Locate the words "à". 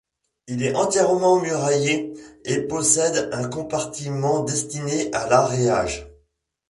5.13-5.29